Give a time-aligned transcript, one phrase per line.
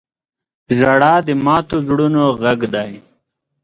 [0.77, 2.91] •ژړا د ماتو زړونو غږ دی.